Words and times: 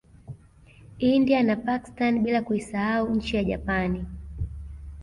India 1.13 1.43
na 1.43 1.55
Pakstani 1.55 2.19
bila 2.19 2.41
kuisahau 2.41 3.09
nchi 3.15 3.35
ya 3.35 3.43
Japani 3.43 4.05